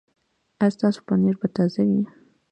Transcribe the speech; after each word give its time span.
ایا 0.61 0.73
ستاسو 0.75 0.99
پنیر 1.07 1.35
به 1.41 1.47
تازه 1.55 1.81
وي؟ 1.89 2.01